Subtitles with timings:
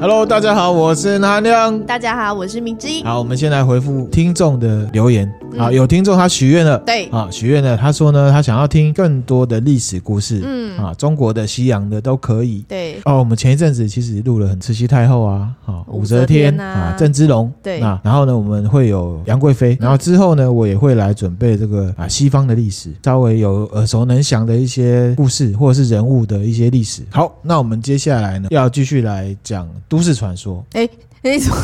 [0.00, 1.76] Hello，大家好，我是南亮。
[1.80, 3.02] 大家好，我是明基。
[3.02, 5.28] 好，我们先来回复听众的留言。
[5.56, 12.64] 好，有听众他许愿了，对，啊，许愿了，他说呢，他想要听更多的历史故事，嗯，啊，中国的、西洋的都可以。
[12.68, 27.02] 对，哦，我们前一阵子其实录了很慈禧太后啊，啊，武则天啊，郑芝龙，对，啊，然后呢，我们会有杨贵妃，然后之后呢，我也会来准备这个啊，西方的历史，稍微有耳熟能详的一些故事或者是人物的一些历史。
[27.10, 30.64] 好，那我们接下来呢，要继续来讲都市传说。
[30.72, 30.88] 哎。
[31.22, 31.56] 你 从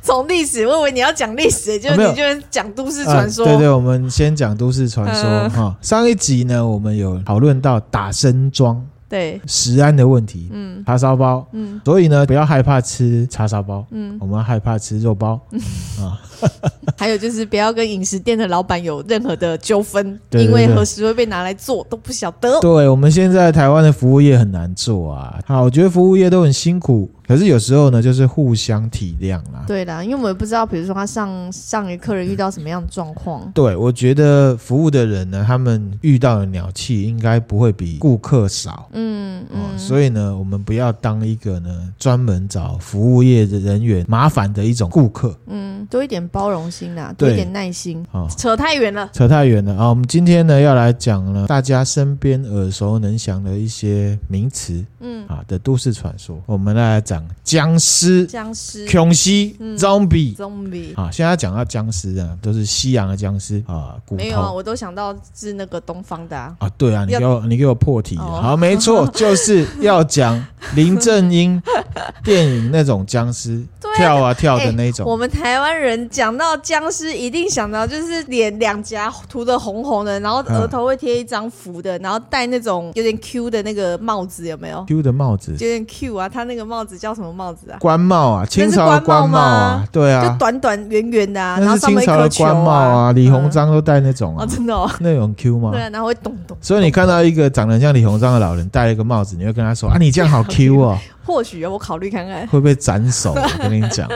[0.00, 3.44] 从历史，我以为你要讲历史，就你就讲都市传说。
[3.44, 5.76] 对对，我们先讲都市传说哈。
[5.80, 8.84] 上一集呢，我们有讨论到打生桩。
[9.08, 15.60] 对食安的问题，嗯，叉烧包，嗯，所以呢，不要害怕吃叉烧包，嗯，我们害怕吃肉包，嗯
[16.00, 16.18] 啊，
[16.96, 22.58] 还有就是不要跟饮食店的老板有任何的纠纷，因为何时会被拿来做都不晓得。
[22.60, 27.10] 对，我们现在台湾的服务业很难做啊，好，我觉得服务业都很辛苦。
[27.32, 29.64] 可是有时候呢，就是互相体谅啦。
[29.66, 33.50] 对啦，因为我们也不知道，比如说他上上一个客人遇到什么样的状况。
[33.54, 38.86] 对，我觉得服务的人呢，他们遇到的鸟气应该不会比顾客少。
[38.92, 39.78] 嗯嗯、哦。
[39.78, 45.34] 所以呢，我们不要当一个呢专门找服务业的人员麻烦的一种顾客。
[45.46, 48.04] 嗯，多一点包容心啦，多一点耐心。
[48.12, 49.88] 哦，扯太远了，扯太远了啊！
[49.88, 54.84] 我们今天呢要来讲呢，大家身边耳熟能详的一些名词。
[55.00, 57.21] 嗯啊的都市传说，我们来讲。
[57.44, 61.10] 僵尸、僵尸、恐袭、zombie、zombie 啊！
[61.12, 64.22] 现在讲到僵尸啊，都是西洋的僵尸啊，骨头。
[64.22, 66.54] 没有啊，我都想到是那个东方的啊。
[66.58, 68.42] 啊，对啊，你给我你给我破题了。
[68.42, 70.42] 好，没错， 就是要讲
[70.74, 71.60] 林正英
[72.24, 73.62] 电影那种僵尸，
[73.96, 75.06] 跳啊跳的那种。
[75.06, 87.52] 我们台湾人讲到僵尸，一定想到就是脸两颊涂的红红的，然后额头会贴一张符的，然后戴那种有点 Q 的那个帽子，有没有？Q 的帽子，有点 Q 啊，他那个帽子叫什么帽？
[87.52, 95.72] 子啊，官帽啊，清朝的官帽啊，对啊，就短短圆圆的啊，那是清朝的官帽啊，李鸿章都戴那种啊，真的哦，那种 Q 吗？
[95.72, 96.56] 对啊，然后会咚咚。
[96.60, 100.96] 所以你看到一个长得像李鸿章的老人戴了一个帽子，你会跟他说啊，你这样好 Q 哦。
[101.26, 103.32] 或许我考虑看看，会不会斩首？
[103.34, 104.08] 我跟你讲，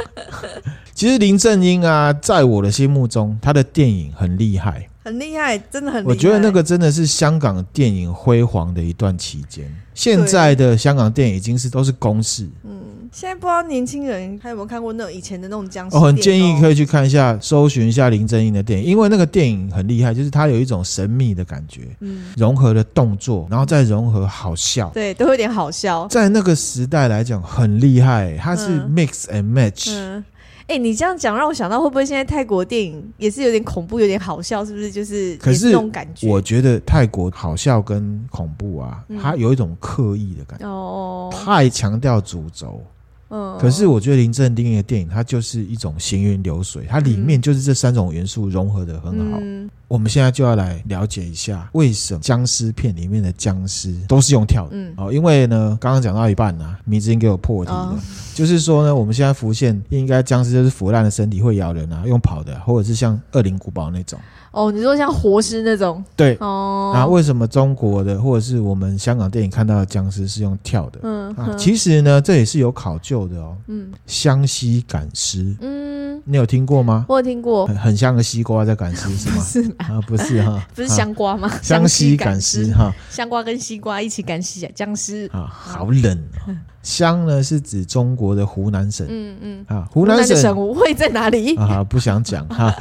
[0.94, 6.10] 其实林正英啊，在我的心目中，他的电影很厉害，很厉害，真的很厉害。
[6.10, 9.66] 我觉得那个真的是香港电影辉煌的一段期间。
[9.96, 12.46] 现在的香港电影已经是都是公式。
[12.64, 15.96] 嗯，现在不知道年轻人还有没有看过那种以前的那种僵尸。
[15.96, 26.06] 我很建议可以去看一下，搜寻一下林正英的电影，因为那个电影很厉害，就是它有一种神秘的感觉，嗯，融合了动作，然后再融合好笑，对，都有点好笑。
[26.08, 29.90] 在那个时代来讲很厉害，它是 mix and match。
[29.90, 30.22] 嗯。
[30.68, 34.90] 哎、欸，你这样讲让我想到，会不会现在泰国电影也是有点恐怖，有点好笑，是不是？
[34.90, 36.28] 就是可是那种感觉。
[36.28, 42.82] 我觉得泰国好笑跟恐怖啊，嗯、它有一种刻意的感觉，哦，太强调主轴。
[43.28, 49.38] 嗯，可是我觉得林正英的电影，它就是一种行云流水，它里面就是这三种元素融合的很好。
[49.40, 54.70] 嗯，我们现在就要来了解一下，为什么僵尸片里面的僵尸都是用跳的？
[54.72, 57.98] 嗯，哦，因为呢，刚刚讲到一半呢，迷之音给我破题了，哦、
[58.34, 64.18] 就是说呢，我们现在浮现应该僵尸就是腐烂的身体会咬人啊，用跑的，或者是像恶灵古堡那种。
[64.52, 66.02] 哦，你说像活尸那种？
[66.16, 66.34] 对。
[66.40, 66.90] 哦。
[66.94, 71.00] 那为什么中国的或者是我们香港电影看到的僵尸是用跳的？
[71.02, 71.30] 嗯。
[71.34, 73.56] 啊，其实呢，这也是有考究的哦。
[73.68, 73.92] 嗯。
[74.06, 75.56] 湘西赶尸。
[75.60, 75.96] 嗯。
[76.24, 77.04] 你有听过吗？
[77.08, 77.66] 我有听过。
[77.66, 79.42] 很像个西瓜在赶尸是吗？
[79.44, 80.66] 是啊，不是哈。
[80.74, 81.48] 不是香瓜吗？
[81.62, 82.92] 湘西赶尸哈。
[83.10, 85.28] 香瓜跟西瓜一起赶尸啊，僵尸。
[85.32, 86.56] 啊，好冷哦。
[86.82, 91.82] 湘呢是指中国的湖南省，嗯嗯啊，湖南省会在哪里啊？
[91.82, 92.72] 不想讲哈。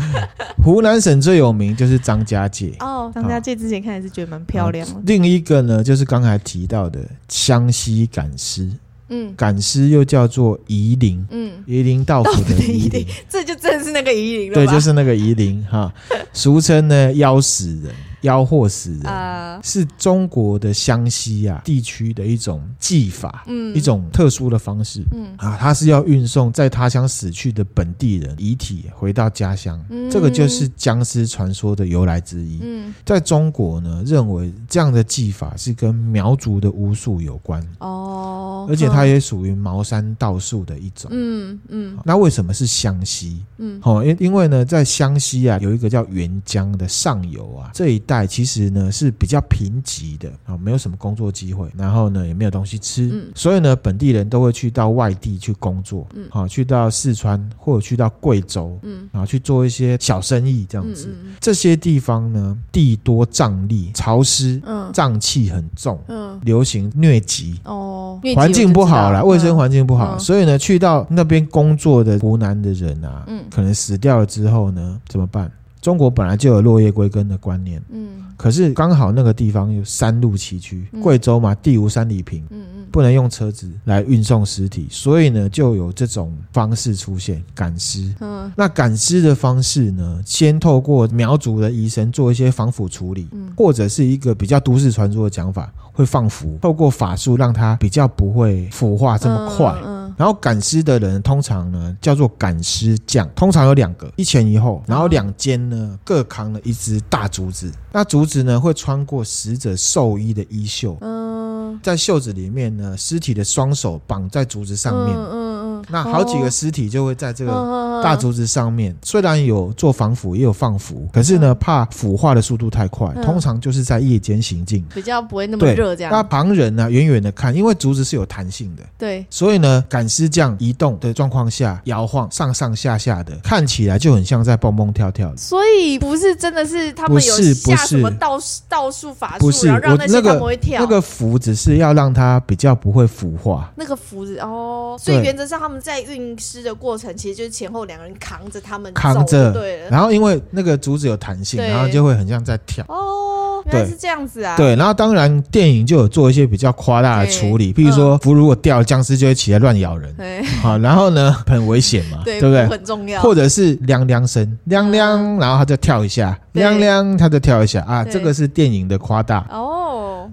[0.63, 5.01] 湖南省最有名就是张家界哦，张家界之前看还是觉得蛮漂亮的。
[5.05, 8.69] 另一个呢，就是刚才提到的湘西赶尸，
[9.09, 15.93] 嗯，赶尸又叫做夷陵，嗯，夷陵道府的夷陵，这就真的是那个夷陵了，对，就是那个夷陵哈，
[16.33, 17.93] 俗称呢妖死人。
[18.21, 25.27] 妖惑死人，呃、是中国的湘西啊地区的一种技法，嗯，一种特殊的方式，嗯。
[25.37, 32.57] 啊，它是要运送在他乡死去的本地人遗体回到家乡，嗯，这个就是僵尸传说的由来之一。
[32.63, 41.97] 嗯，在中国呢，认为这样的技法是跟苗族的巫术有关，哦，而且它也属于茅山道术的一种，嗯嗯。
[42.03, 43.43] 那为什么是湘西？
[43.57, 48.25] 嗯，好，因因为呢，在湘西啊，有一个叫沅江的上游啊，这一带。
[48.27, 61.07] 其实呢是比较贫瘠的啊，没有什么工作机会，然后呢也没有东西吃，嗯、所以呢本地人都会去到外地去工作，嗯，好去到四川或者去到贵州，嗯，啊去做一些小生意这样子。
[61.07, 75.51] 嗯嗯、这些地方呢地多瘴疠，潮湿，嗯，瘴气很重，嗯，流行疟疾，哦，环境不好啦，卫生环境不好，嗯、所以呢去到那边工作的湖南的人啊，嗯，可能死掉了之后呢怎么办？
[75.85, 88.11] 中国本来就有落叶归根的观念，嗯，可是刚好那个地方有山路崎岖，贵州嘛，地无三里平，嗯嗯，不能用车子来运送尸体，所以呢，就有这种方式出现赶尸。
[88.19, 99.71] 嗯，那赶尸的方式呢，先透过苗族的医生做一些防腐处理，嗯，或者是一个比较都市传说的讲法，会放符，透过法术让它比较不会腐化这么快。
[99.85, 99.94] 嗯。
[100.17, 117.51] 然后赶尸的人通常呢叫做赶尸匠，通常有两个，一前一后，然后两肩呢各扛了一只大竹子，那竹子呢会穿过死者寿衣的衣袖，嗯，在袖子里面呢，尸体的双手绑在竹子上面，嗯嗯嗯，那好几个尸体就会在这个
[118.01, 126.11] 大竹子上面，虽然有做防腐也有放腐，可是呢怕腐化的速度太快，通常就是在夜间行进，比较不会那么热这样。
[126.11, 130.05] 那旁人呢远远的看，因为竹子是有弹性的，对，所以呢赶。
[130.15, 135.35] 尸匠移动的状况下摇晃上上下下的，看起来就很像在蹦蹦跳跳的。
[135.35, 138.39] 所以不是真的是他们有下什么道
[138.69, 140.79] 道术法术，不是，让那些他们会跳。
[140.79, 143.69] 那个符只是要让它比较不会腐化。
[143.75, 149.79] 那个符子哦，所以原则上他们在运尸的过程，其实就是前后两个人扛着他们扛着，对。
[149.89, 152.83] 然后因为那个竹子有弹性，然后就会很像在跳。
[152.87, 153.23] 哦。
[153.67, 154.55] 原来是这样子啊！
[154.55, 160.13] 对，然后当然电影就有做一些比较夸大的处理，譬如说符如果掉了，僵尸就会起来乱咬人。
[160.13, 162.67] 对， 好，然后呢，很危险嘛， 对不对？
[162.67, 163.19] 很重要。
[163.23, 169.74] 或者是亮亮声，亮亮，然后他就跳一下，亮亮，他就跳一下啊，这个是电影的夸大哦，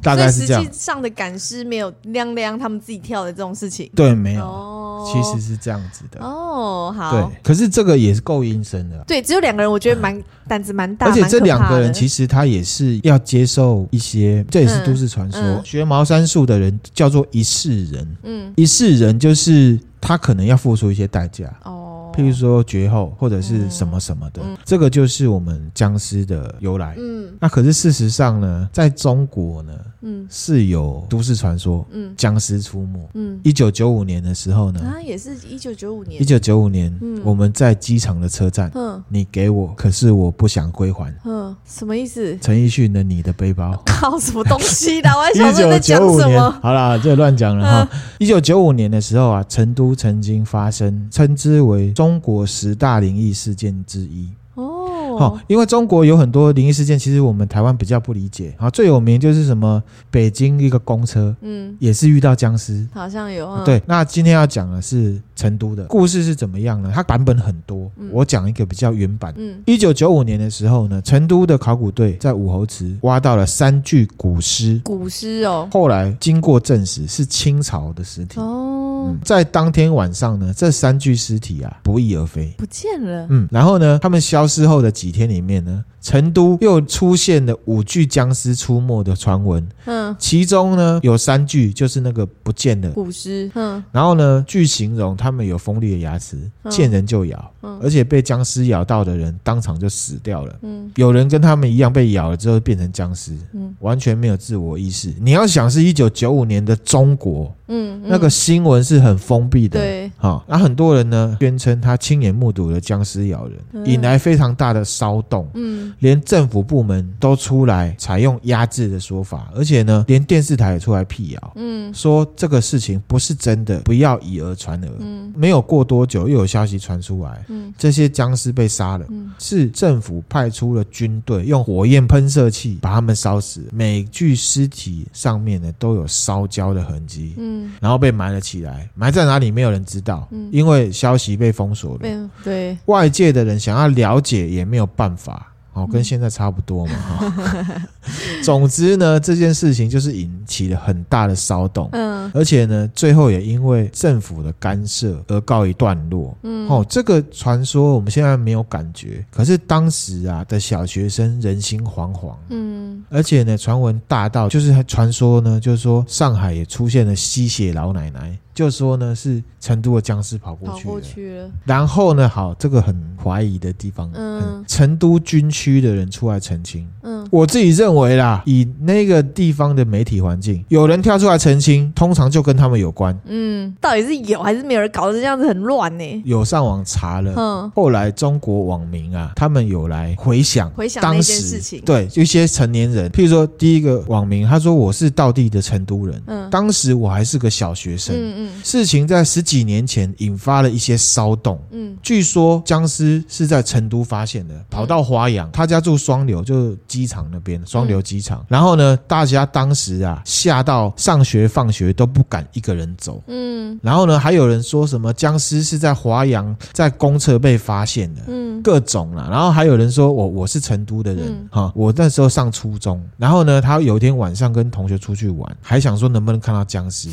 [0.02, 0.62] 大概是这样。
[0.62, 4.82] 实际上的赶尸没有亮亮他们自己跳的这种事情，对，没有。
[5.04, 6.20] 其实是这样子的。
[6.20, 15.40] 哦，好，对，可是这个也是够阴森的，对，只有两个人，我觉得蛮胆子蛮大，而且这两个人其实他也是要接受一些，这也是都市传说。
[15.64, 21.52] 学茅山术的人叫做一世人，嗯，一世人就是他可能要付出一些代价。
[21.64, 21.91] 哦。
[22.14, 26.94] 譬如说绝后或者是什么什么的，嗯、这个就是我们僵尸的由来。
[26.98, 29.72] 嗯，那可是事实上呢，在中国呢，
[30.02, 33.08] 嗯，是有都市传说，嗯，僵尸出没。
[33.14, 36.20] 嗯，一九九五年的时候呢，啊，也是一九九五年。
[36.20, 41.12] 一九九五年，嗯，我们在机场的车站，嗯，你给我，可是我不想归还。
[41.24, 42.36] 嗯，什么意思？
[42.40, 43.72] 陈奕迅的《你的背包》。
[43.86, 45.08] 靠，什么东西的？
[45.16, 46.50] 我还想说在讲什么？
[46.62, 47.88] 好啦，这乱讲了哈。
[48.18, 51.92] 一九九五年的时候啊，成都曾经发生，称之为。
[52.02, 54.28] 中国十大灵异事件之一。
[54.56, 58.70] 哦，因为中国有很多灵异事件，其实我们台湾比较不理解啊。
[58.70, 63.62] 最有名就是什么北京一个公车，嗯，也是遇到僵尸，好像有啊。
[63.62, 66.90] 对，那今天要讲的是成都的故事是怎么样呢？
[66.94, 69.34] 它版本很多，我讲一个比较原版。
[69.37, 75.69] 嗯，一九九五年的时候呢，成都的考古队在武侯祠挖到了三具古尸，古尸哦。
[75.70, 78.71] 后来经过证实是清朝的尸体哦，
[79.10, 79.19] 嗯。
[79.25, 83.26] 在当天晚上呢，这三具尸体啊不翼而飞，不见了。
[83.28, 84.93] 嗯，然后呢，他们消失后的。
[84.93, 89.66] 几天里面呢，成都又出现了五具僵尸出没的传闻。
[89.87, 93.50] 嗯，其中呢有三具就是那个不见的古尸。
[93.54, 96.37] 嗯，然后呢，据形容他们有锋利的牙齿，
[96.69, 97.52] 见人就咬。
[97.62, 100.55] 嗯，而且被僵尸咬到的人当场就死掉了。
[100.62, 103.34] 嗯，有人跟他们一样被咬了之后变成僵尸。
[103.55, 105.15] 嗯，完全没有自我意识。
[105.20, 107.50] 你要想是一九九五年的中国。
[107.69, 109.81] 嗯，那个新闻是很封闭的。
[109.81, 114.82] 对，好，那很多人呢宣称他亲眼目睹了僵尸咬人，引来非常大的。
[114.84, 124.89] 骚动，嗯，连政府部门都出来采用压制的说法，而且呢，连电视台也出来辟谣，嗯，说这个事情不是真的，不要以讹传讹。
[124.99, 144.63] 嗯，没有过多久，又有消息传出来，嗯，这些僵尸被杀了，嗯，是政府派出了军队用火焰喷射器把他们烧死，每具尸体上面呢都有烧焦的痕迹，嗯，然后被埋了起来，埋在哪里没有人知道，嗯，因为消息被封锁了，对，对，外界的人想要了解也。
[144.72, 145.51] 没有办法。
[145.72, 147.82] 哦，跟现在差不多嘛，哈。
[148.44, 175.82] 总之呢，这件事情就是引起了很大的骚动，嗯，而且呢，最后也因为政府的干涉而告一段落，嗯，哦，这个传说我们现在没有感觉，可是当时啊的小学生人心惶惶，嗯，而且呢，传闻大到就是传说呢，就是说上海也出现了吸血老奶奶，就说呢是成都的僵尸跑过去了，跑过去了，然后呢，好，这个很怀疑的地方，嗯，成都军区。
[175.82, 183.18] 的人出来澄清，嗯，我自己认为啦，以那个地方的媒体环境，有人跳出来澄清，通常就跟他们有关。
[183.24, 186.22] 嗯，到底是有还是没有人搞得这样子很乱呢？
[186.24, 227.08] 有上网查了，嗯，后来中国网民啊，他们有来回想回想当时事情，对，一些成年人，譬如说第一个网民，他说我是道地的成都人，嗯，当时我还是个小学生，嗯嗯，事情在十几年前引发了一些骚动，嗯，据说僵尸是在成都发现的，跑到华阳，他家住双流，就机场那边，双流机场，然后呢，大家当时啊吓到上学放学都不敢一个人走，嗯，然后呢，还有人说什么僵尸是在华阳在公厕被发现的，嗯，各种啦，然后还有人说我我是成都的人，哈，我那时候上初中，然后呢，他有一天晚上跟同学出去玩，还想说能不能看到僵尸。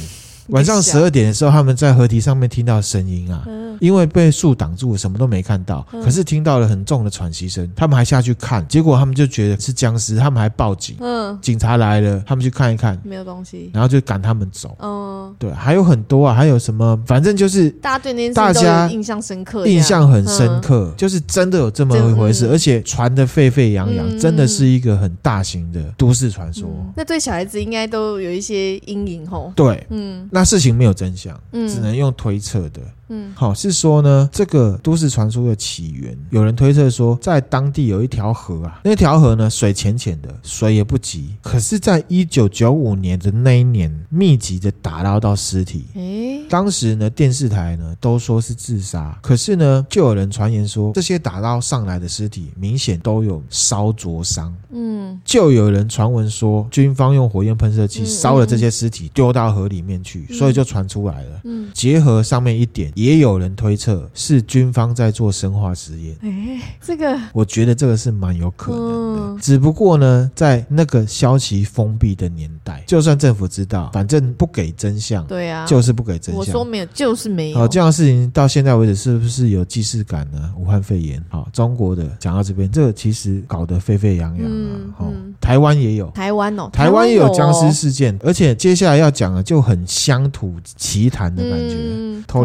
[0.52, 3.46] 晚上十二点的时候，他们在河堤上面听到声音啊，
[3.80, 26.68] 因为被树挡住，什么都没看到，可是听到了很重的喘息声，他们还下去看，结果他们就觉得是僵尸，他们还报警，嗯，警察来了，他们去看一看，没有东西，然后就赶他们走，嗯，对，还有很多啊，还有什么，反正就是大家对那件事都有印象深刻，印象很深刻，就是真的有这么一回事，而且传的沸沸扬扬，真的是一个很大型的都市传说。
[26.96, 30.28] 那对小孩子应该都有一些阴影吼，对，嗯。
[30.32, 32.82] 那事情没有真相，嗯，只能用推测的。
[33.10, 45.88] 嗯，好，是说呢，这个都市传说的起源，有人推测说，在当地有一条河啊，那条河呢，水浅浅的，水也不急，可是，在一九九五年的那一年，密集的打捞到尸体。
[45.96, 54.54] 诶，当时呢，电视台呢都说是自杀，可是呢，就有人传言说，这些打捞上来的尸体明显都有烧灼伤。
[54.72, 61.42] 嗯，就有人传闻说，军方用火焰喷射器烧了这些尸体，丢到河里面去，所以就传出来了。
[61.46, 62.94] 嗯，结合上面一点。
[63.00, 66.16] 也有人推测是军方在做生化实验。
[66.22, 69.42] 哎，这个我觉得这个是蛮有可能的。
[69.42, 75.26] 只不过呢，在那个消息封闭的年代，就算政府知道，反正不给真相。
[75.28, 76.38] 对啊，就是不给真相。
[76.38, 77.58] 我说没有，就是没有。
[77.58, 80.52] 好，这样的事情到现在为止是不是有既视感呢？
[80.58, 84.76] 武汉肺炎，好，中国的讲到这边，这个其实搞得沸沸扬扬啊。
[84.98, 92.44] 好，台湾也有，台湾哦，台湾也有僵尸事件，而且接下来要讲的就很乡土奇谈的感觉，偷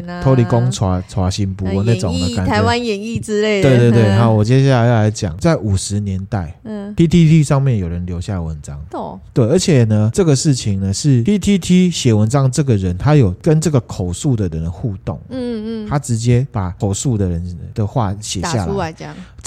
[0.00, 0.22] 李公。
[0.22, 3.68] 偷李公传传新播那种的感觉，台湾演艺之类的。
[3.68, 8.80] 对对对，好，我接下来要来讲，在五十年代，嗯，PTT 上面有人留下文章，
[9.32, 19.04] 对，而且呢，这个事情呢是 PTT 写文章，这个人他有跟这个口述的人互动，嗯嗯，他直接把口述的人的话写下来，这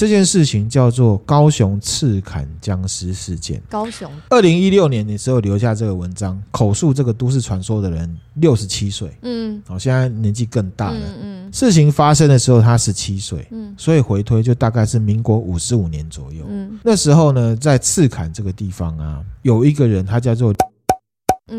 [0.08, 3.62] 件事情叫做高雄刺砍僵尸事件。
[3.70, 10.46] 高雄，二零一六年的时候留下这个文章，口述这个都市传说的人六十七岁，嗯，哦，现在年纪。
[10.56, 11.00] 更大了。
[11.22, 16.46] 嗯，事情发生的时候他十七岁，嗯，所以回推就大概是民国五十五年左右。
[16.48, 20.54] 嗯，那时候呢，在刺砍这个地方啊，有一个人，他叫做，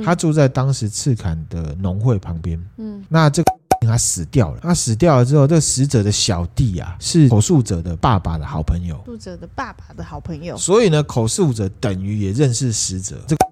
[0.04, 2.58] 他住在当时刺砍的农会旁边。
[2.78, 4.60] 嗯，那这个他死掉了。
[4.62, 8.96] 他死掉了之后，这个死者的小弟啊，是口述者的爸爸的好朋友。
[8.98, 10.56] 口述者的爸爸的好朋友。
[10.56, 13.16] 所以呢，口述者等于也认识死者。
[13.26, 13.45] 这个。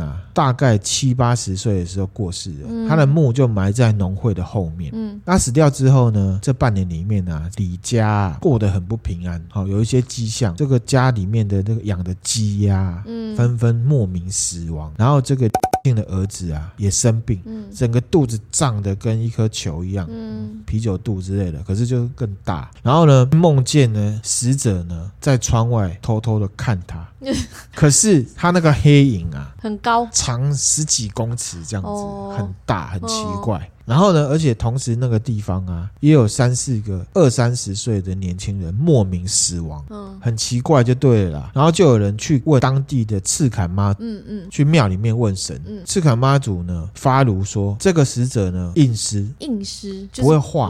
[0.00, 4.90] 啊，大概七八十岁的时候过世了，嗯、他的墓就埋在农会的后面。
[4.94, 9.42] 嗯，他死掉之后呢，这半年里面呢、啊，李家、啊、过得很不平安。
[9.50, 14.92] 好，有一些迹象，这个家里面的那个养的鸡呀，嗯，纷纷莫名死亡。
[14.96, 15.48] 然后这个
[15.88, 22.70] 的儿子啊也生病，嗯，整个肚子胀得跟一颗球一样，嗯，啤酒肚之类的，可是就更大。
[22.82, 27.08] 然后呢，梦见呢死者呢在窗外偷偷的看他，
[27.74, 33.70] 可是他那个黑影啊很高，长十几公尺这样子，很大，很奇怪。
[33.84, 41.50] 然后呢，而且同时那个地方啊，也有三四个二三十岁的年轻人莫名死亡，嗯，很奇怪就对了啦。
[41.54, 50.66] 然后就有人去问当地的赤坎妈，嗯嗯，去庙里面问神，嗯，赤坎妈祖呢发如说这个死者呢硬尸，硬尸不会化，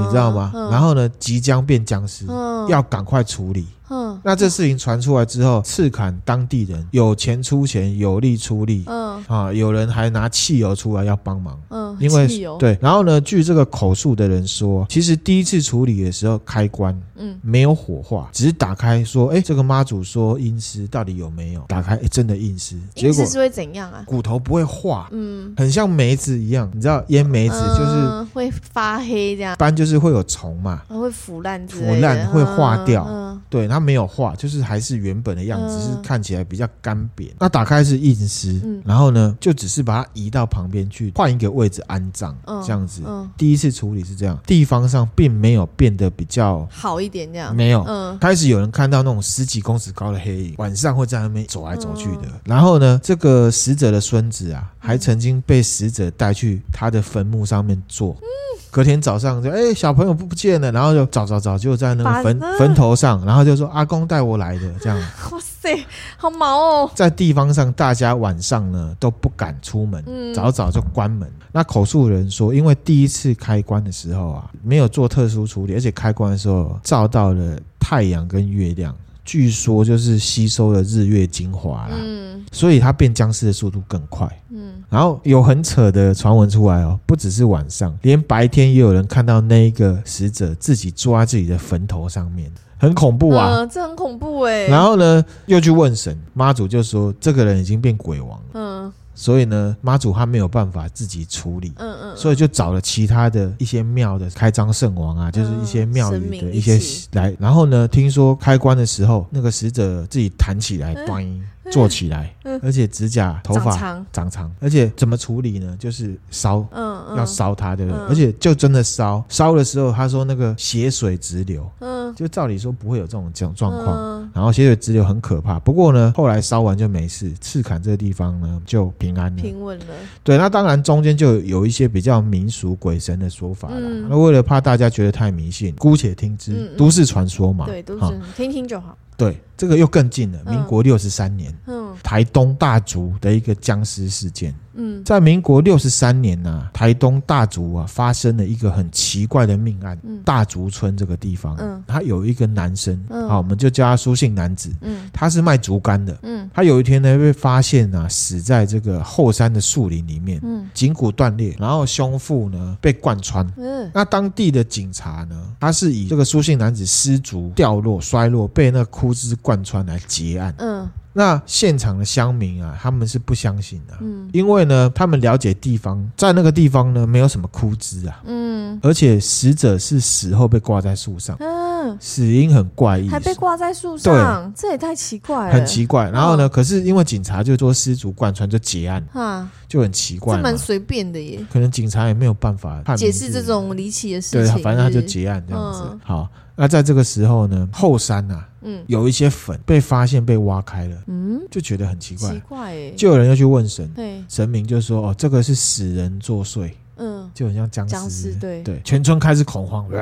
[0.00, 0.52] 你知道吗？
[0.70, 2.24] 然后呢即将变僵尸，
[2.68, 3.66] 要赶快处理。
[3.90, 21.60] 嗯，那这事情传出来之后，赤崁当地人有钱出钱，有力出力，嗯啊，有人还拿汽油出来要帮忙，嗯，因为汽油对，然后呢，据这个口述的人说，其实第一次处理的时候开关，嗯，没有火化，只是打开说，哎，这个妈祖说阴尸到底有没有？
[21.68, 24.04] 打开，哎，真的阴尸，结果是会怎样啊？
[24.06, 33.29] 骨头不会化，嗯，很像梅子一样，你知道腌梅子就是会发黑这样，一般就是会有虫嘛，会腐烂，腐烂会化掉，嗯。
[33.50, 37.32] 对，它没有化，就是还是原本的样子，嗯、是看起来比较干瘪。
[37.38, 43.02] 那打开是硬尸，嗯、然后呢，就只是把它移到旁边去，换一个位置安葬，嗯、这样子。
[43.04, 47.84] 嗯、第一次处理是这样，地方上并没有变得比较好一点，这样没有。
[47.88, 52.22] 嗯，开始有人看到那种十几公尺高的黑影，晚上会在那边走来走去的。
[52.26, 58.12] 嗯、然后呢，这个死者的孙子啊，还曾经被死者带去他的坟墓上面坐。
[58.20, 58.26] 嗯
[58.70, 64.98] 隔天早上就哎、欸，小朋友不不见了，然后就找找找，就在那个坟坟头上，然后就说阿公带我来的这样。
[65.32, 65.84] 哇塞，
[66.16, 66.90] 好毛哦！
[66.94, 71.30] 在地方上，大家晚上呢都不敢出门，嗯、早早就关门。
[71.52, 78.94] 那口述人说，因为第一次开棺的时候啊，没有做特殊处理，而且开棺的时候照到了太阳跟月亮。
[79.30, 94.66] 据说就是吸收了日月精华啦，嗯，所以他变僵尸的速度更快，嗯，然后有很扯的传闻出来哦，不只是晚上，连白天也有人看到那一个死者自己坐在自己的坟头上面，很恐怖啊，嗯，这很恐怖哎。
[94.66, 98.92] 然后呢，又去问神，妈祖就说这个人已经变鬼王了，嗯。
[99.20, 106.80] 所以呢，妈祖他没有办法自己处理，嗯嗯，所以就找了其他的一些庙的开张圣王啊，就是一些庙宇的一些
[107.12, 111.42] 来，然后呢，听说开棺的时候，那个死者自己弹起来，咚。
[111.70, 113.76] 做起来，而且指甲、头发
[114.10, 115.76] 长长，而且怎么处理呢？
[115.78, 118.00] 就是烧，嗯，嗯要烧它，对不对？
[118.00, 125.58] 嗯、而且就真的烧，烧的时候，他说那个血水直流，嗯，就照理说不会有这种这种状况，嗯、然后血水直流很可怕。
[125.60, 129.84] 不过呢，后来烧完就没事，赤崁这个地方呢就平安了，平稳了。
[130.22, 133.76] 对，那当然中间就有一些比较民俗鬼神的说法了。
[133.78, 138.96] 嗯、那为了怕大家觉得太迷信，姑且听之，都市传说嘛，对，都是听听就好。
[139.16, 140.38] 对，这个又更近了。
[140.46, 144.54] 民国六十三年，嗯，台东大竹的一个僵尸事件。
[144.80, 149.98] 嗯，在民国六十三年呢、啊，台东大竹啊发生了一个很奇怪的命案。
[150.02, 154.70] 嗯，大竹村这个地方，嗯，他有一个男生，嗯，好，我们就叫他苏姓男子。
[154.80, 156.16] 嗯，他是卖竹竿的。
[156.22, 160.40] 嗯，他有一天呢被发现啊死在这个后山的树林里面。
[160.42, 163.46] 嗯，颈骨断裂，然后胸腹呢被贯穿。
[163.56, 170.54] 嗯，那当地的警察呢，他是以这个苏姓男子失足掉落摔落被那枯枝贯穿来结案。
[170.58, 170.88] 嗯。
[171.12, 186.10] 那现场的乡民啊，他们是不相信的，嗯，因为呢，他们了解地方，在那个地方呢，没有什么枯枝啊，嗯，而且死者是死后被挂在树上，嗯，死因很怪异，还被挂在树上，对，这也太奇怪了，很奇怪。
[186.10, 195.80] 然后呢，可是因为警察就说失足贯穿就结案，哈，就很奇怪，这蛮随便的耶，可能警察也没有办法解释这种离奇的事情，对，反正他就结案这样子。
[196.04, 196.28] 好，
[196.60, 198.44] 那在这个时候呢，后山呐。
[198.62, 208.62] 嗯，有一些坟被发现被挖开了，嗯，就觉得很奇怪，奇怪哎，就有人要去问神，对，神明就说哦，这个是死人作祟，嗯，就很像僵尸，僵尸，对。
[208.62, 209.88] 对，全村开始恐慌，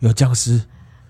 [0.00, 0.58] 有僵尸。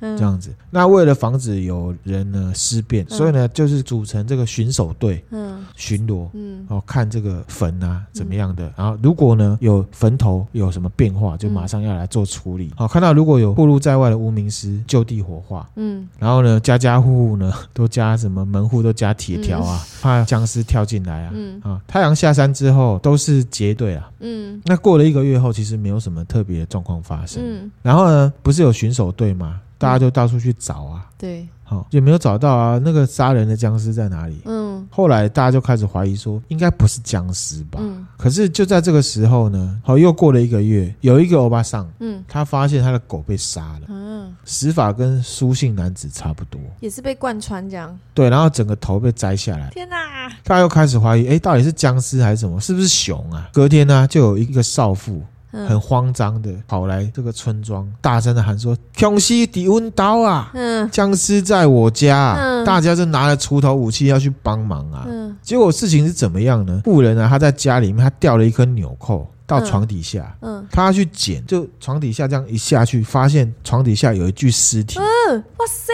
[0.02, 12.72] 这样子，那为了防止有人呢尸变，所以呢就是组成这个巡守队，嗯，巡逻，嗯，哦，看这个坟啊怎么样的，然后如果呢有坟头有什么变化，就马上要来做处理。
[12.76, 29.60] 好，看到如果有暴露在外的无名尸，就地火化，嗯，然后呢家家户户呢都加什么门户都加铁条啊，怕僵尸跳进来啊，嗯，啊，太阳下山之后都是结队啊，嗯，那过了一个月后，其实没有什么特别的状况发生，嗯，然后呢不是有巡守队吗？
[29.82, 32.78] 大家就到处去找啊，对，好也没有找到啊。
[32.78, 34.40] 那个杀人的僵尸在哪里？
[34.44, 37.80] 嗯，后来大家就开始怀疑说，应该不是僵尸吧？
[37.82, 49.96] 嗯，可是就在这个时候呢，好又过了一个月，有一个欧巴桑，嗯，他发现他的狗被杀了，嗯，死法跟苏姓男子差不多，也是被贯穿这样，对，然后整个头被摘下来，天哪！
[50.44, 52.60] 大家又开始怀疑，哎，到底是僵尸还是什么？
[52.60, 53.48] 是不是熊啊？
[53.52, 55.20] 隔天呢，就有一个少妇。
[55.52, 60.50] 很慌张的跑来这个村庄，大声的喊说：“凶西抵温刀啊！
[60.54, 65.04] 嗯，僵尸在我家啊！”嗯，大家就拿了锄头武器要去帮忙啊。
[65.06, 66.80] 嗯，结果事情是怎么样呢？
[66.84, 69.28] 富人啊，他在家里面，他掉了一颗纽扣。
[69.52, 75.92] 到床底下，嗯，他要去捡，就床底下这样一下去，发现床底下有一具尸体，嗯，哇塞，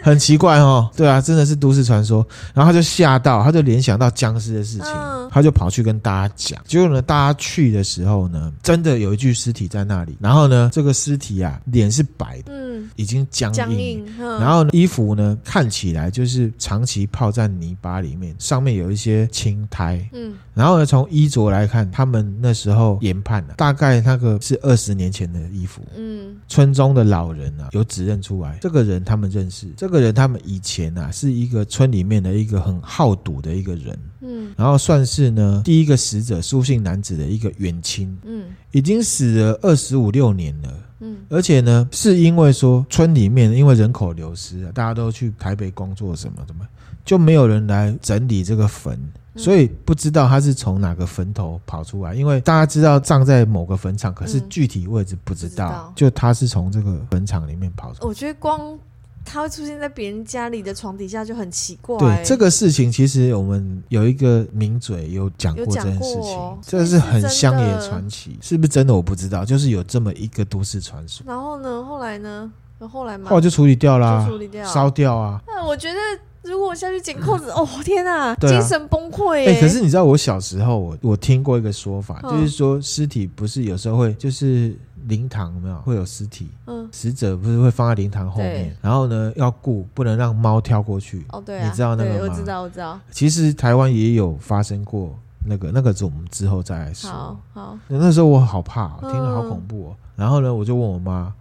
[0.00, 14.06] 很奇怪哦，对啊，真的是都市传说，然后他就吓到，他就联想到僵尸的事情，嗯，他就跑去跟大家讲，结果呢，大家去的时候呢，真的有一具尸体在那里，然后呢，这个尸体啊，脸是白的，嗯，已经僵硬，僵硬，
[14.38, 22.99] 然后呢，衣服呢看起来就是长期泡在泥巴里面，上面有一些青苔，嗯，然后呢，从衣着来看，他们那时候。
[23.00, 25.82] 研判了，大概那个是二十年前的衣服。
[25.96, 29.68] 嗯，村中的老人啊，有指认出来，这个人他们认识。
[29.76, 33.98] 这个人他们以前啊，是一个村里面的一个很好赌的一个人。
[34.20, 38.16] 嗯，然后算是呢第一个死者苏姓男子的一个远亲。
[38.24, 40.68] 嗯，已经死了二十五六年了。
[41.00, 46.66] 嗯，而且呢，是因为说村里面因为人口流失啊，大家都去台北工作什么什么，
[47.04, 49.00] 就没有人来整理这个坟。
[49.36, 55.68] 所以不知道他是从哪个坟头跑出来，因为大家知道葬在某个坟场，可是具体位置不知道。
[55.68, 58.08] 嗯、知道就他是从这个坟场里面跑出来。
[58.08, 58.76] 我觉得光
[59.24, 61.96] 他会出现在别人家里的床底下就很奇怪。
[61.98, 71.24] 对这个事情，其实我们有一个名嘴有讲过这件事情，哦、这是很乡野传奇，是不是真的我不知道，就是有这么一个都市传说。
[71.26, 72.50] 然后呢，后来呢？
[72.90, 75.40] 后来嘛后来就处理掉啦，处理掉，烧掉啊。
[75.46, 75.98] 那我觉得。
[76.42, 79.60] 如果我下去捡扣子， 哦天哪，精神崩溃哎！
[79.60, 84.74] 可是你知道，我小时候我我听过一个说法，就是说尸体不是有时候会就是
[85.06, 92.18] 灵堂有没有会有尸体，嗯，死者不是会放在灵堂后面，然后呢要顾不能让猫跳过去哦，对，你知道那个吗？
[92.22, 92.98] 我知道，我知道。
[93.10, 97.10] 其实台湾也有发生过那个，那个是我们之后再来说。
[97.10, 97.78] 好，好。
[97.88, 99.96] 那时候我好怕，听了好恐怖哦。
[100.16, 101.32] 然后呢，我就问我妈，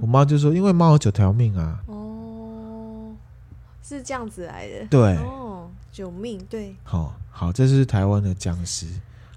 [0.00, 1.78] 我妈就说，因为猫有九条命啊。
[3.96, 8.86] 是这样子来的，对，哦，救命，对，好，好，这是台湾的僵尸。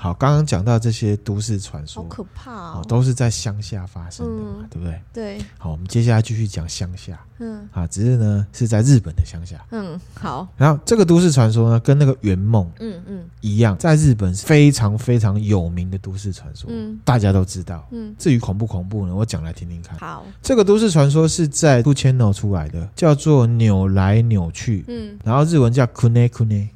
[0.04, 5.02] 好，刚刚讲到这些都市传说，好可怕哦，都是在乡下发生的嘛，对不对？
[5.13, 5.38] 对。
[5.58, 7.18] 好，我们接下来继续讲乡下。
[7.39, 9.66] 嗯，啊，只是呢是在日本的乡下。
[9.72, 10.46] 嗯，好。
[10.58, 17.88] 然后这个都市传说呢，跟那个圆梦，嗯嗯，一样，在日本是非常非常有名的都市传说，嗯，大家都知道。
[17.92, 19.98] 嗯，至于恐不恐怖呢，我讲来听听看。
[20.00, 24.84] 好，这个都市传说是在 Two Channel 出来的，叫做扭来扭去。
[24.89, 26.68] 嗯，然后日文叫 Kune Kune。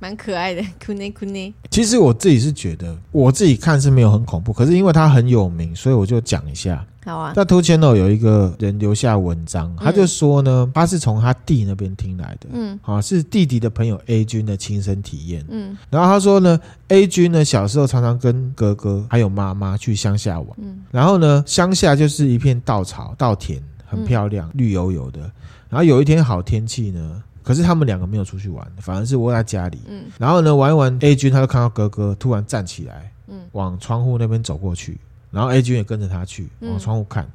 [0.00, 1.52] 蛮可爱的，哭内哭内。
[1.70, 6.84] 其实我自己是觉得，我自己看是没有很恐怖，可是因为它很有名，所以我就讲一下。
[7.04, 7.34] 好啊。
[7.34, 15.76] 在 Two Channel 有一个人留下文章，他就说呢，他是从他弟那边听来的，嗯，啊，是弟弟的朋友 A 君的亲身体验，嗯。
[15.90, 16.58] 然后他说呢
[16.88, 20.78] ，A 君呢小时候常常跟哥哥还有妈妈去乡下玩，嗯。
[20.90, 25.20] 然后呢，乡下就是一片稻草、稻田，很漂亮，绿油油的。
[25.68, 27.22] 然后有一天好天气呢。
[27.50, 29.80] 可是他们两个没有出去玩，反而是窝在家里。
[29.88, 34.96] 嗯，然后呢，玩一玩，A 君他就看到哥哥突然站起来，嗯，往窗户那边走过去，
[35.32, 37.28] 然后 A 君也跟着他去往窗户看，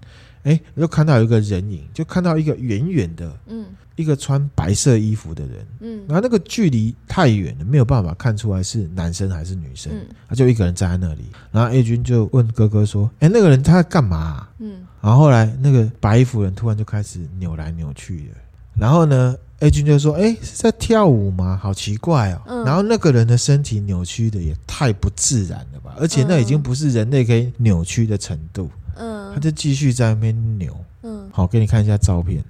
[0.43, 3.65] 哎，就看到有一个人影，就看到一个远远的，嗯，
[3.97, 9.91] 一个穿白色衣服的人，嗯，然后那个距离太远了，没有办法看出来是男生还是女生，
[10.29, 18.35] 他就一个人站在那里，然后 A 君就问哥哥说：“哎，那个人他在干嘛？”嗯，然后后来那个白衣服人突然就开始扭来扭去的，
[18.75, 21.59] 然后呢？A 君就说：“哎、欸，是在跳舞吗？
[21.61, 22.41] 好奇怪哦。
[22.47, 25.95] 嗯”然后那个人的身体扭曲的也太不自然了吧？
[25.97, 28.69] 而且那已经不是人类可以扭曲的程度。
[28.95, 30.75] 嗯，他就继续在那边扭。
[31.03, 32.43] 嗯，好，给你看一下照片，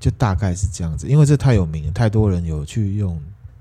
[0.00, 1.06] 就大概是这样子。
[1.06, 3.20] 因为这太有名了，太多人有去用。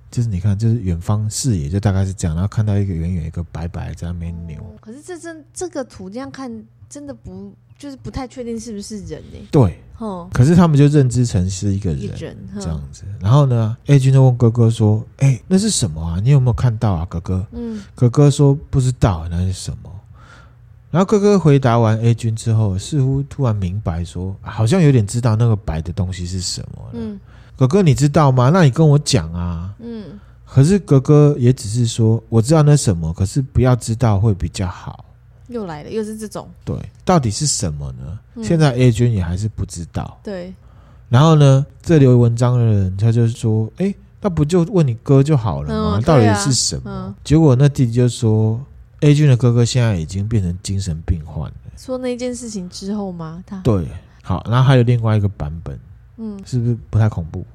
[0.09, 4.61] 就是你看，就是远方视野就大概是这样，然后看到一个远远一个白白在那边扭。
[4.81, 6.51] 可是这真这个图这样看，
[6.91, 7.55] 真的不。
[7.79, 9.39] 就是不太确定是不是人呢？
[9.49, 13.05] 对，哦，可是他们就认知成是一个人，人这样子。
[13.19, 16.19] 然后呢，A 君就问哥哥说：“哎、欸，那是什么啊？
[16.23, 19.91] 你有没有看到啊，哥哥？”嗯，哥哥说不知道那是什么。
[20.91, 26.89] 然后哥哥回答完 A 君之后，似乎突然明白说，好像有点知道那个白的东西是什么。
[26.93, 27.19] 嗯，
[27.55, 28.51] 哥哥你知道吗？
[28.53, 29.73] 那你跟我讲啊。
[29.79, 35.03] 嗯，可是哥哥也只是说我知道那什么，可是不要知道会比较好。
[35.51, 36.49] 又来了，又是这种。
[36.65, 38.19] 对，到底是什么呢？
[38.35, 40.19] 嗯、现在 A 君也还是不知道。
[40.23, 40.53] 对。
[41.09, 45.99] 然后呢，这留文章的人他就说：“哎、欸，那不就问你哥就好了吗？
[45.99, 48.59] 嗯、到底是什么？”嗯、结果那弟弟就说
[49.01, 53.43] ：“A 君的哥哥现在已经变成精神病患了。”说那件事情之后吗？
[53.45, 53.85] 他对，
[54.23, 55.77] 好，然后还有另外一个版本，
[56.17, 57.45] 嗯，是不是不太恐怖？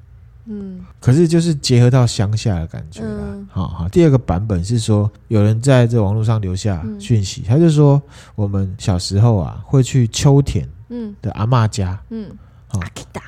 [0.47, 3.23] 嗯，可是就是结合到乡下的感觉啦。
[3.49, 8.01] 好好、嗯，第二个版本是说，有人在这网络上留下讯息，嗯、他就说
[8.35, 11.15] 我们小时候啊会去秋田嗯。
[11.21, 11.99] 的阿妈家。
[12.09, 12.31] 嗯，
[12.67, 12.79] 好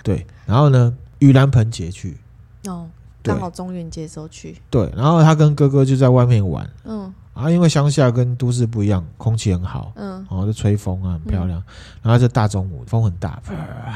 [0.03, 2.17] 对，然后呢盂兰盆节去。
[2.65, 2.87] 哦，
[3.21, 4.55] 刚好中元节时候去。
[4.69, 6.69] 对，然后他跟哥哥就在外面玩。
[6.85, 7.13] 嗯。
[7.33, 11.57] 啊，因为乡下跟都市不一样，空气很好，嗯，然后就吹风啊，很漂亮。
[11.57, 11.63] 嗯、
[12.01, 13.41] 然后就大中午，风很大，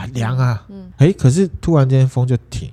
[0.01, 2.71] 很凉啊，嗯，哎，可是突然间风就停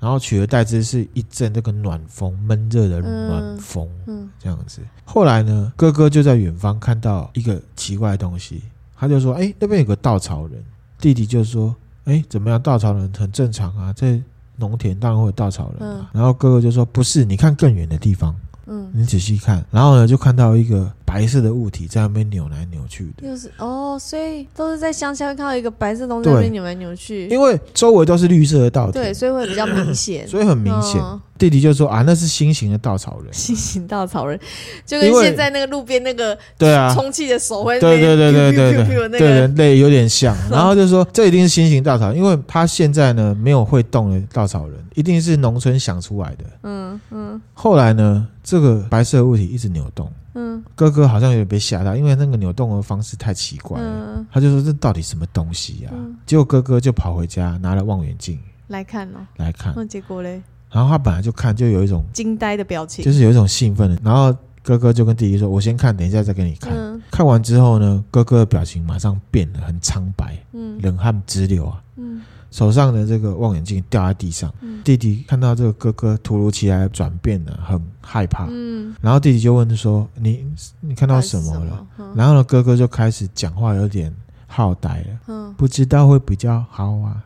[0.00, 4.80] 然后取而代之是一阵这个暖风，闷热的暖风，嗯，这样子。
[5.04, 8.62] 后来呢，哥哥就在远方看到一个奇怪的东西，
[8.96, 10.62] 他就说：“哎，那边有个稻草人。”
[11.00, 11.74] 弟弟就说
[12.06, 12.60] ：“哎，怎么样？
[12.62, 14.20] 稻草人很正常啊，在
[14.56, 18.34] 农田当然会有稻草人啊。”然后哥哥就说：“不是，你看更远的地方。”
[18.68, 23.26] 嗯，你仔细看，然后呢，就看到一个白色的物体在那边扭来扭去的。
[23.26, 27.26] 就是哦，所以都是在乡下会看到一个白色东西在那边扭来扭去。
[27.28, 31.00] 因为周围都是绿色的稻田，对，所以会比较明显， 所以很明显。
[31.00, 33.32] 哦弟弟就说啊，那是新型的稻草人。
[33.32, 34.36] 新型稻草人，
[34.84, 40.36] 就跟现在那个路边那个对啊充气的手会对对对对对对对人类有点像。
[40.50, 46.44] 然后就说这一定是新型稻草，因为他现在呢没有会动的稻草人，一定是农村想出来的。
[46.64, 47.40] 嗯嗯。
[47.54, 50.10] 后来呢，这个白色物体一直扭动。
[50.34, 50.62] 嗯。
[50.74, 54.24] 哥哥好像有点被吓到，因为那个扭动的方式太奇怪了。
[54.32, 55.90] 他就说这到底什么东西呀？
[56.26, 59.72] 结果哥哥就跑回家拿了望远镜来看哦，来看。
[59.76, 60.42] 那结果嘞？
[60.70, 63.98] 然后他本来就看，就有一种惊呆的表情，就是有一种兴奋的。
[64.02, 66.72] 然后哥哥就跟弟弟说：“我先看，等一下再给你看。
[66.74, 74.52] 嗯”看完之后呢，哥哥的表情马上变得很苍白，嗯，冷汗直流啊，嗯，手上的这个望远镜掉在地上。
[74.60, 78.46] 嗯，弟弟看到这个哥哥突如其来的转变了，很害怕。
[78.50, 80.44] 嗯，然后弟弟就问说：“你
[80.80, 82.12] 你看到什么了？”么？
[82.14, 84.14] 然后呢，哥哥就开始讲话有点
[84.46, 87.22] 好呆了，嗯，不知道会比较好啊。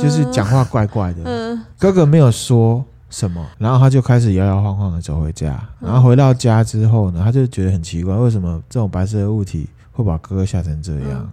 [0.00, 11.28] 就是讲话怪怪的，嗯，哥哥没有说什么，然后他就开始摇摇晃晃的走回家，然后回到家之后呢，他就觉得很奇怪，为什么这种白色的物体会把哥哥吓成这样？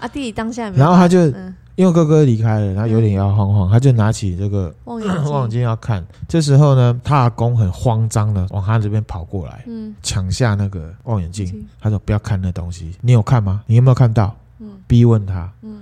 [0.00, 1.30] 啊，弟弟当下，然后他就
[1.76, 13.62] 因为哥哥离开了，他有点摇摇晃晃，他就拿起这个 望远镜要看，这时候呢，他阿公很慌张的往他这边跑过来，嗯，抢下那个望远镜，他说不要看那东西，你有看吗？
[13.66, 14.34] 你有没有看到？
[14.58, 15.80] 嗯，逼问他，嗯。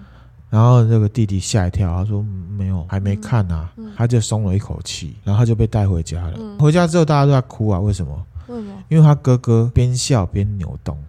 [0.49, 2.25] 然后这个弟弟吓一跳，他说
[2.59, 6.35] 没有，还没看啊，他就松了一口气，然后他就被带回家了。
[6.41, 8.27] 嗯、回家之后大家都在哭啊，为什么？
[8.49, 8.73] 为什么？
[8.89, 11.05] 因为他哥哥边笑边扭动，嗯，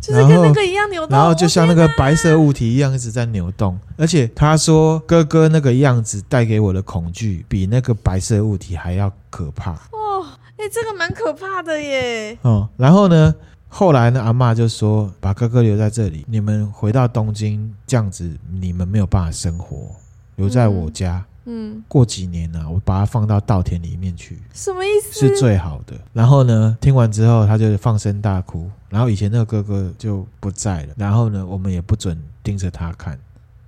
[0.00, 9.72] 就是跟那个一样扭动，然后就像那个白色物体一样一直在扭动，而且他说哥哥那个样子带给我的恐惧比那个白色物体还要可怕。
[9.72, 12.36] 哦，哎，这个蛮可怕的耶。
[12.42, 13.34] 哦，然后呢？
[13.72, 18.28] 后来呢，阿妈就说：“把哥哥留在这里，你们回到东京，这样子
[18.60, 19.94] 你们没有办法生活，
[20.34, 21.24] 留在我家。
[21.24, 25.20] 嗯，嗯过几年呢、啊，我把它放到稻田里面去，什么意思？
[25.20, 25.94] 是最好的。
[26.12, 28.70] 然后呢，听完之后，他就放声大哭。
[28.88, 30.94] 然后以前那个哥哥就不在了。
[30.96, 33.18] 然后呢，我们也不准盯着他看，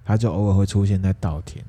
[0.04, 1.64] 他就偶尔会出现在稻田。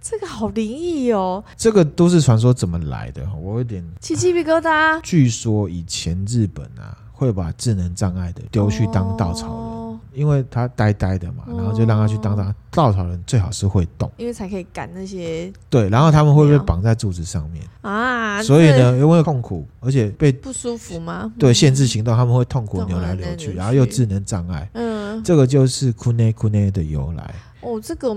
[0.00, 1.42] 这个好灵异哦！
[1.56, 3.28] 这个都市传说怎么来的？
[3.34, 5.00] 我有点起鸡皮疙瘩。
[5.02, 6.96] 据说以前日本啊。
[7.18, 9.77] 会把智能障碍的丢去当稻草人，哦、
[10.18, 15.52] 因为他呆呆的嘛，然后就让他去当当稻草人，最好是会动，因为才可以赶那些。
[15.70, 21.32] 对，然后他们会被绑在柱子上面啊，所以呢，因为痛苦，而且被不舒服吗？
[21.38, 27.34] 对，限制行动，他们会痛苦扭来扭去，然后又智能障碍，嗯，这个就是 “kune kune” 的由来。
[27.60, 28.14] 哦，这个。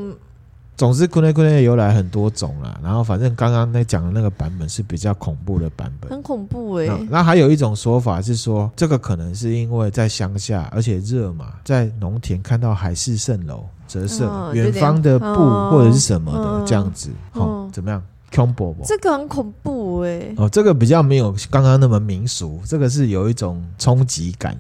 [0.82, 2.76] 总之，库内库内的由来很多种啦。
[2.82, 7.08] 然后，反正刚刚那讲的那个版本是比较恐怖的版本，很恐怖哎、欸。
[7.08, 14.24] 那还有一种说法是说，这个可能是因为在乡下，而且热嘛，在农田看到海市蜃楼折射
[14.56, 15.26] 远、哦、方的布
[15.70, 18.02] 或者是什么的、哦、这样子，好、哦、怎么样？
[18.36, 18.84] 恐怖不？
[18.84, 20.34] 这个很恐怖哎、欸。
[20.38, 24.58] 哦，这个比较没有刚刚那么民俗，这个是有一种冲击感。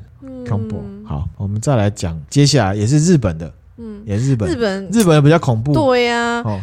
[0.48, 0.84] 恐怖。
[1.04, 3.52] 好，我们再来讲，接下来也是日本的。
[3.78, 5.74] 嗯，也日本，日本，日本的比较恐怖。
[5.74, 6.60] 对呀，哦，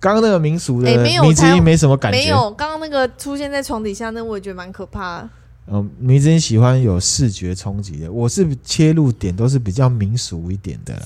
[0.00, 2.18] 刚刚那个民俗的，米子音没什么感觉。
[2.18, 5.30] 没有，刚刚那个出现在床底下，那我也觉得蛮可怕的。
[5.68, 11.02] 嗯，米子英喜欢有视觉冲击的，我是切入点都是比较民俗一点的啦。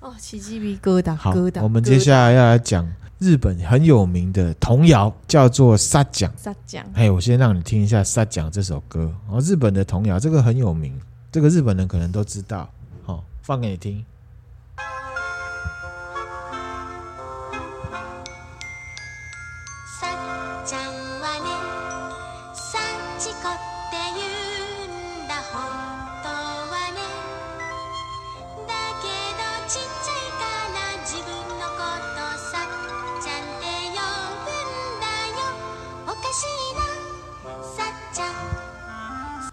[0.00, 6.30] 哦，起鸡皮疙瘩，好，我们接下来要来讲日本很有名的童谣，叫做《萨奖》。
[6.42, 9.12] 萨奖，哎，我先让你听一下《萨奖》这首歌。
[9.28, 10.98] 哦，日本的童谣，这个很有名，
[11.30, 12.66] 这个日本人可能都知道。
[13.04, 14.02] 好，放给你听。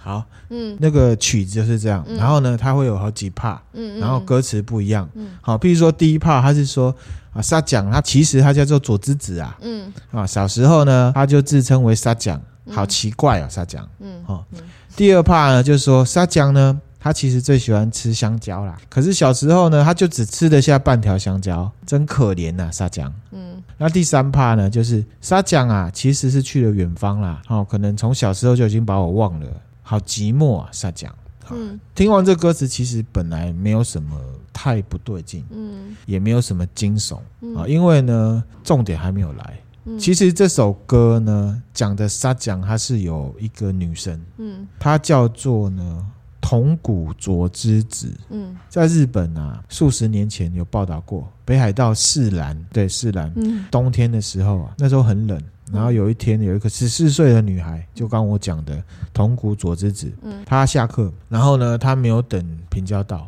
[0.08, 6.96] 好，嗯，那个曲子就是这样，嗯、然后呢，它会有好几 part，嗯，然后歌词不一样，嗯，好，譬如说第一 part，他是说
[7.34, 12.42] 啊，沙奖，他其实他叫做佐之子啊，嗯，啊，小时候呢，他就自称为沙奖，
[12.72, 14.46] 好奇怪啊，沙奖，嗯，好，
[14.96, 29.48] 第二 part 呢，就是说沙奖呢，他其实最喜欢吃香蕉啦，可是小时候呢，他就只吃得下半条香蕉，真可怜呐，沙奖，嗯，那第三 part 呢，就是沙奖啊，其实是去了远方啦，哦，可能从小时候就已经把我忘了。
[29.88, 31.16] 好寂寞啊，沙讲。
[31.50, 34.20] 嗯，听完这歌词，其实本来没有什么
[34.52, 39.58] 太不对劲，嗯，也没有什么惊悚啊，嗯、因为呢，重点还没有来。
[39.86, 46.06] 嗯、其实这首歌呢，讲的沙讲它是有一个女生，嗯，她叫做呢
[46.42, 58.82] 铜谷卓之子，嗯，在日本啊，数十年前有报道过北海道士兰，对士兰，嗯，冬天的时候啊，那时候很冷，然后有一天有一个十四岁的女孩，就刚我讲的
[59.14, 63.28] 铜鼓佐之子，嗯，她下课，然后呢，她没有等平交道，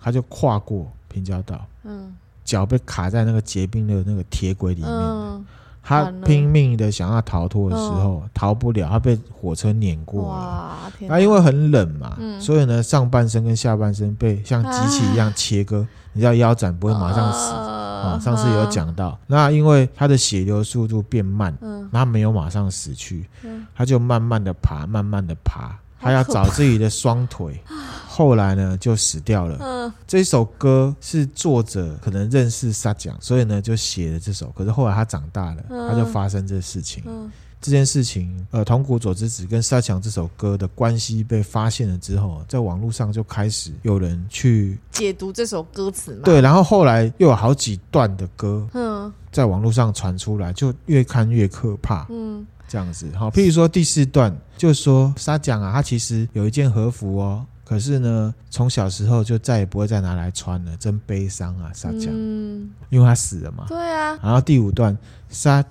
[0.00, 2.14] 她就跨过平交道，嗯。
[2.44, 5.46] 脚被卡在那个结冰的那个铁轨里面，嗯、
[5.80, 10.92] 他拼命的想要逃脱的时候，嗯、逃不了，她被火车碾过了。
[11.06, 15.78] 他因为很冷嘛，嗯、所以呢，上半身跟下半身被像机器一样切割。
[15.78, 18.20] 啊、你知道腰斩不会马上死啊、哦？
[18.20, 25.76] 上次有讲到，那因为他的血流速度变慢，嗯、他没有马上死去，嗯、他就慢慢的爬，慢慢的爬。
[26.04, 27.62] 他要找自己的双腿，
[28.08, 29.56] 后来呢就死掉了。
[29.60, 34.48] 嗯，这首歌是作者可能认识沙讲，所以呢就写了这首。
[34.48, 37.04] 可是后来他长大了，他就发生这事情。
[37.06, 37.30] 嗯，
[37.62, 46.22] 这件事情，呃，铜鼓佐之子跟沙强这首歌的关系被发现了之后，在网络上就开始有人去解读这首歌词嘛。
[46.24, 52.06] 对，然后后来又有好几段的歌，嗯，在网络上传出来，就越看越可怕。
[52.10, 52.44] 嗯。
[52.68, 64.18] 这样子，好，譬如说第四段就说沙讲啊，他其实有一件和服哦，可是呢，从小时候就再也不会再拿来穿了，真悲伤啊，沙讲，嗯，因为他死了嘛，对啊。
[64.22, 64.96] 然后第五段
[65.28, 65.62] 沙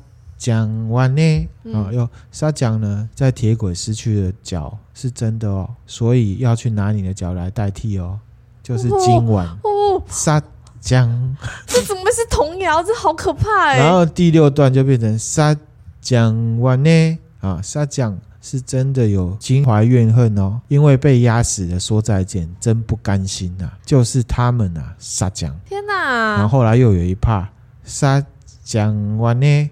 [0.41, 8.17] 讲完呢，啊，又沙讲呢，在铁轨失去了脚是真的哦，所以要去拿你的脚来代替哦，
[8.63, 10.41] 就是今晚哦，沙
[10.79, 11.07] 讲，
[11.67, 12.81] 这怎么是童谣？
[12.81, 13.77] 这好可怕哎。
[13.77, 15.55] 然后第六段就变成沙。
[16.01, 23.77] 讲完呢啊，沙讲是真的有心怀怨恨哦，因为被压死的，说再见，真不甘心呐、啊。
[23.85, 25.55] 就是他们啊，沙讲。
[25.69, 26.37] 天哪！
[26.37, 27.47] 然后后来又有一趴，
[27.83, 28.25] 沙
[28.63, 29.69] 讲完呢，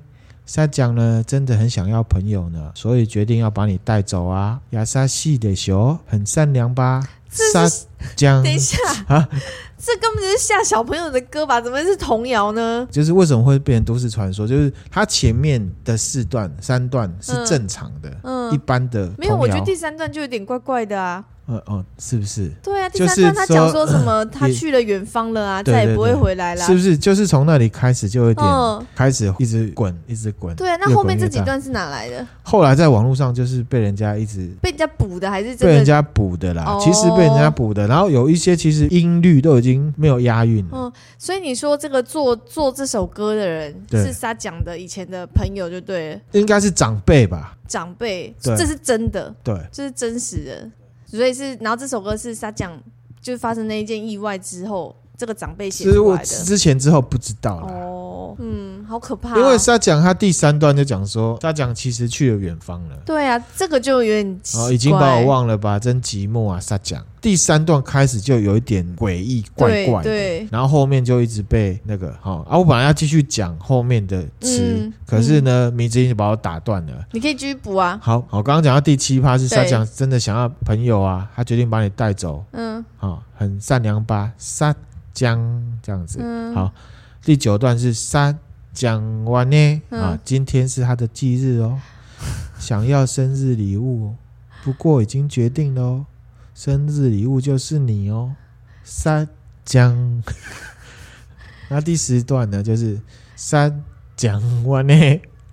[0.50, 4.60] 沙讲呢真的很想要朋友呢，所以决定要把你带走啊。
[4.72, 7.08] 亚沙系的熊很善良吧？
[7.30, 7.70] 沙
[8.16, 8.76] 讲，等一下
[9.08, 9.30] 啊。
[9.78, 11.62] 这根本就是吓小朋友的歌吧？
[11.62, 12.88] 怎么是童谣呢？
[12.90, 14.48] 就是为什么会变成都市传说？
[14.48, 19.08] 就是它前面的四段、三段是正常的、嗯嗯、一般的。
[19.20, 21.24] 没有，我觉得第三段就有点怪怪的啊。
[21.50, 22.48] 呃哦，是不是？
[22.62, 24.24] 对啊，第三段他讲说什么？
[24.26, 26.64] 他去了远方了啊，再也不会回来了。
[26.64, 26.96] 是不是？
[26.96, 28.48] 就是从那里开始就有点
[28.96, 30.56] 开始一直滚，一直滚。
[30.56, 32.24] 对啊，那后面这几段是哪来的？
[32.44, 36.78] 后来在网络上就是被人家一直被人家补的，还是被人家补的啦？
[36.80, 40.72] 其实被人家补的，然后有一些其实音律都已经没有押韵了。
[40.74, 47.56] 嗯，所以你说这个做做这首歌的人是他讲的以前的朋友就对了，应该是长辈吧？
[47.68, 50.70] 长辈，这是真的，对，这是真实的。
[51.12, 52.80] 所以是，然后这首歌是沙讲，
[53.20, 56.26] 就是发生那一件意外之后，这个长辈写出来的。
[56.26, 57.68] 之前之后不知道了。
[57.74, 57.99] 哦，
[58.40, 59.38] 嗯，好可怕、啊。
[59.38, 62.96] 因为沙讲他第三段就讲说，沙讲其实去了远方了。
[63.06, 65.80] 对啊，这个就有点哦，已经把我忘了吧？
[65.80, 67.04] 真寂寞啊，沙讲。
[67.22, 76.94] 第三段开始就有一点诡异怪怪的，对，然后后面就一直被那个哈啊，我本来要继续讲后面的词，嗯、可是呢，迷之音就把我打断了。
[77.12, 78.00] 你可以继续补啊。
[78.02, 82.42] 好，我，刚刚讲到第七趴是沙讲真的想要朋友啊，他决定把你带走。
[82.54, 84.74] 嗯，好，很善良吧，沙
[85.14, 85.38] 江
[85.84, 86.20] 这样子。
[86.22, 86.72] 嗯，好，
[87.24, 88.40] 第九段是三
[88.74, 91.80] 讲完呢啊，今天是他的忌日哦，
[92.58, 94.16] 想要生日礼物，
[94.64, 96.06] 不过已经决定了哦。
[96.56, 98.36] 生日礼物就是你哦，
[98.84, 99.28] 三
[99.64, 100.24] 讲。
[101.70, 103.00] 那第十段呢，就是
[103.36, 103.84] 三
[104.16, 104.94] 讲完呢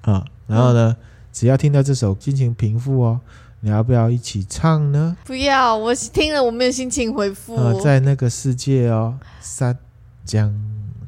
[0.03, 0.97] 啊，然后呢，
[1.33, 3.21] 只要听到这首，心情平复哦。
[3.61, 5.17] 你要不要一起唱呢？
[5.25, 7.57] 不要，我听了我没有心情回复。
[7.57, 9.77] 呃，在那个世界哦，三
[10.25, 10.55] 讲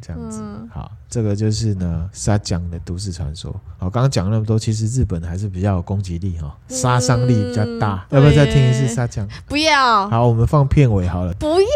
[0.00, 0.90] 这样子，嗯、好。
[1.08, 3.50] 这个就是呢，沙江的都市传说。
[3.78, 8.06] 好，刚刚讲了那么多，其实日本还是比较有攻击力哈，杀伤力比较大。
[8.10, 9.26] 嗯、要不要再听一次沙江？
[9.46, 10.08] 不要。
[10.10, 11.32] 好，我们放片尾好了。
[11.34, 11.66] 不要。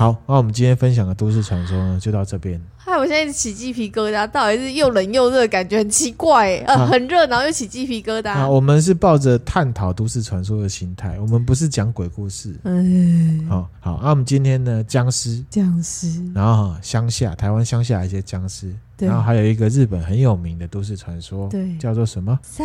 [0.00, 2.58] 好，那我们今天分享的都市传说呢，就到这边。
[2.78, 6.56] 嗨，我现在起鸡皮疙瘩，到底是又冷又热，感觉很奇怪。
[6.66, 8.30] 呃，啊、很热，然后又起鸡皮疙瘩。
[8.30, 12.54] 啊，我们是抱着探讨都市传说的心态，我们不是讲鬼故事。
[12.64, 13.46] 嗯。
[13.46, 22.40] 好好，那我们今天呢，僵尸，僵尸，然后乡下，台湾乡下一些僵尸，然后还有一个日本很有名的都市传说，对，叫做什么？
[22.42, 22.64] 沙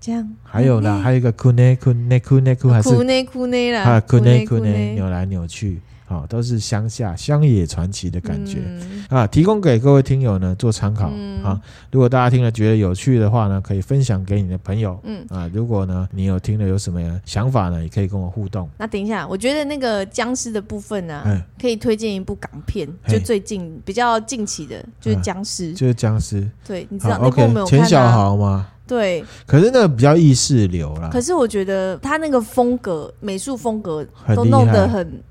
[0.00, 0.26] 讲。
[0.42, 5.78] 还有呢，还有一个库内库内库内库还是库内库内啦，啊库内库内扭来扭去。
[6.12, 11.58] 好，都是乡下乡野传奇的感觉、嗯、啊，提供给各位听友呢做参考、嗯、啊。
[11.90, 15.00] 如果大家听了觉得有趣的话呢，可以分享给你的朋友。
[15.04, 18.68] 嗯啊，如果呢你有听了有什么想法呢，也可以跟我互动。
[18.76, 26.46] 那等一下，我觉得那个僵尸的部分呢、啊，嗯、可以推荐一部港片，就最近比较近期的，就是僵尸、嗯，就是僵尸。
[26.66, 27.82] 对，你知道那部没有看、啊？
[27.82, 28.68] 钱小豪吗？
[28.86, 31.08] 对，可是那个比较意识流啦。
[31.10, 34.04] 可是我觉得他那个风格、美术风格
[34.34, 35.22] 都弄得很很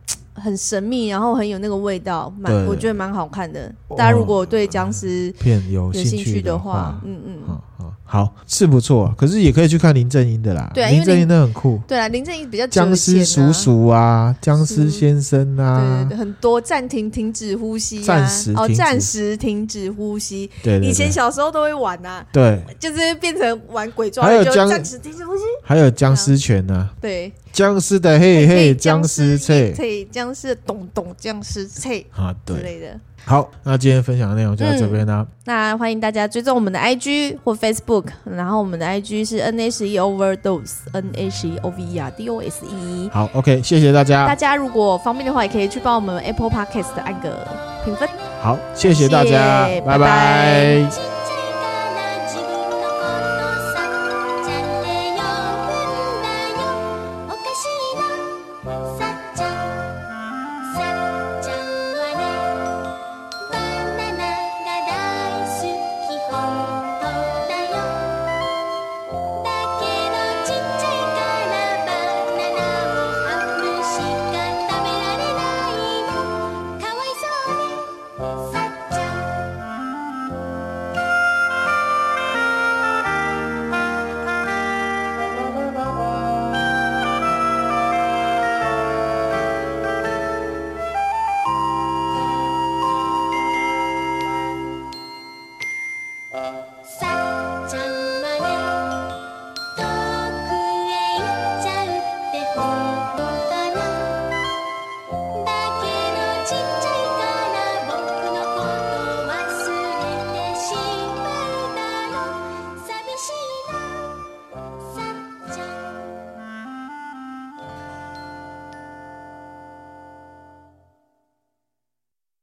[0.58, 3.74] 神秘，然后很有那个味道，蛮我觉得蛮好看的。
[3.98, 7.60] 大家如果对僵尸片有兴趣的话，嗯嗯。
[8.04, 10.70] 好是不错，可是也可以去看林正英的啦。
[10.74, 11.80] 对，林正英都很酷。
[11.88, 20.50] 对啊，林正英比较僵尸叔叔啊，僵尸先生啊，对，很多暂停停止呼吸，暂时哦，暂时停止呼吸。
[20.62, 22.26] 对，以前小时候都会玩呐。
[22.34, 25.44] 对，就是变成玩鬼抓还有僵尸停止呼吸。
[25.64, 26.90] 还有僵尸拳呢。
[27.00, 33.00] 对，僵尸的嘿嘿，僵尸脆，脆僵尸咚咚，僵尸脆啊，对之类的。
[33.26, 35.26] 好，那今天分享的内容就到这边啦。
[35.46, 42.12] 那欢迎大家追踪我们的 IG 或 Facebook，然后我们的 IG 是 N H E Overdose，N H E O V E R
[42.12, 43.10] D O S E。
[43.14, 44.28] 好，OK，谢谢大家。
[44.28, 47.48] 大家如果方便的话，也可以去帮我们 Apple Podcast 按个
[47.86, 48.10] 评分。
[48.42, 49.98] 好，谢谢大家，谢谢拜拜。
[49.98, 51.11] 拜拜。